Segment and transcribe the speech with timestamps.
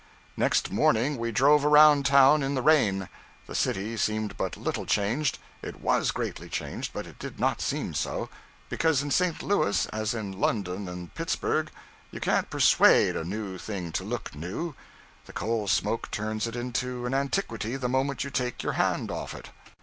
[0.35, 3.07] Next morning, we drove around town in the rain.
[3.45, 5.37] The city seemed but little changed.
[5.61, 8.27] It _was _greatly changed, but it did not seem so;
[8.67, 9.43] because in St.
[9.43, 11.69] Louis, as in London and Pittsburgh,
[12.09, 14.73] you can't persuade a new thing to look new;
[15.27, 19.35] the coal smoke turns it into an antiquity the moment you take your hand off
[19.35, 19.51] it.